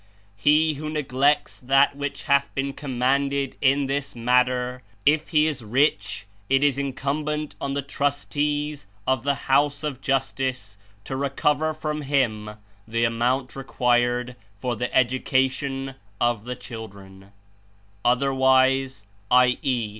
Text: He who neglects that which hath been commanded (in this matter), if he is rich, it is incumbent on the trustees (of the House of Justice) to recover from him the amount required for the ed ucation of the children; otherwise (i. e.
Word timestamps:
He 0.35 0.73
who 0.73 0.89
neglects 0.89 1.59
that 1.59 1.95
which 1.95 2.23
hath 2.23 2.49
been 2.55 2.73
commanded 2.73 3.55
(in 3.61 3.85
this 3.85 4.15
matter), 4.15 4.81
if 5.05 5.27
he 5.27 5.45
is 5.45 5.63
rich, 5.63 6.25
it 6.49 6.63
is 6.63 6.79
incumbent 6.79 7.53
on 7.61 7.73
the 7.73 7.83
trustees 7.83 8.87
(of 9.05 9.21
the 9.21 9.35
House 9.47 9.83
of 9.83 10.01
Justice) 10.01 10.75
to 11.03 11.15
recover 11.15 11.71
from 11.71 12.01
him 12.01 12.55
the 12.87 13.03
amount 13.03 13.55
required 13.55 14.35
for 14.57 14.75
the 14.75 14.91
ed 14.91 15.11
ucation 15.11 15.93
of 16.19 16.45
the 16.45 16.55
children; 16.55 17.31
otherwise 18.03 19.05
(i. 19.29 19.59
e. 19.61 19.89